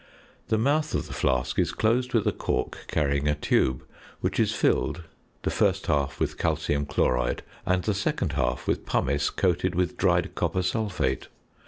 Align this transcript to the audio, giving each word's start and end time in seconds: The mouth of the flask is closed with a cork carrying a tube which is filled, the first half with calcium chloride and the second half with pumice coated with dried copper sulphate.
The 0.47 0.57
mouth 0.57 0.95
of 0.95 1.05
the 1.05 1.13
flask 1.13 1.59
is 1.59 1.71
closed 1.73 2.15
with 2.15 2.25
a 2.25 2.31
cork 2.31 2.85
carrying 2.87 3.27
a 3.27 3.35
tube 3.35 3.83
which 4.19 4.39
is 4.39 4.51
filled, 4.51 5.03
the 5.43 5.51
first 5.51 5.85
half 5.85 6.19
with 6.19 6.39
calcium 6.39 6.87
chloride 6.87 7.43
and 7.67 7.83
the 7.83 7.93
second 7.93 8.31
half 8.33 8.67
with 8.67 8.87
pumice 8.87 9.29
coated 9.29 9.75
with 9.75 9.97
dried 9.97 10.33
copper 10.33 10.63
sulphate. 10.63 11.27